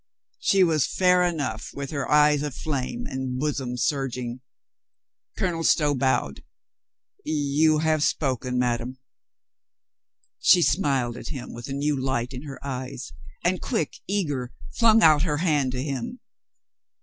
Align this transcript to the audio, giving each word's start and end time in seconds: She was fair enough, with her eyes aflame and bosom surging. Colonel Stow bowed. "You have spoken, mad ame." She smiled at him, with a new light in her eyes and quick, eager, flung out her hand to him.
She 0.39 0.63
was 0.63 0.87
fair 0.87 1.21
enough, 1.21 1.69
with 1.75 1.91
her 1.91 2.09
eyes 2.09 2.41
aflame 2.41 3.05
and 3.05 3.37
bosom 3.37 3.77
surging. 3.77 4.41
Colonel 5.37 5.63
Stow 5.63 5.93
bowed. 5.93 6.41
"You 7.23 7.77
have 7.83 8.01
spoken, 8.01 8.57
mad 8.57 8.81
ame." 8.81 8.97
She 10.39 10.63
smiled 10.63 11.17
at 11.17 11.27
him, 11.27 11.53
with 11.53 11.67
a 11.69 11.73
new 11.73 11.95
light 11.95 12.33
in 12.33 12.41
her 12.45 12.59
eyes 12.65 13.13
and 13.45 13.61
quick, 13.61 13.97
eager, 14.07 14.51
flung 14.73 15.03
out 15.03 15.21
her 15.21 15.37
hand 15.37 15.71
to 15.73 15.83
him. 15.83 16.19